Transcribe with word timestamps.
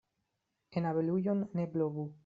En 0.71 0.87
abelujon 0.93 1.45
ne 1.61 1.67
blovu. 1.77 2.11